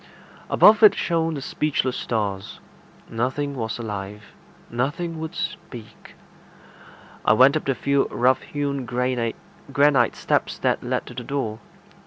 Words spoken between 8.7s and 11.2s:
granite steps that led to